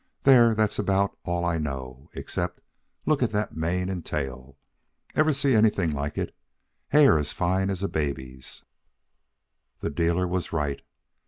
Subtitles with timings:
[0.23, 2.63] There, that's about all I know, except
[3.05, 4.57] look at that mane and tail.
[5.13, 6.35] Ever see anything like it?
[6.87, 8.65] Hair as fine as a baby's."
[9.81, 10.81] The dealer was right.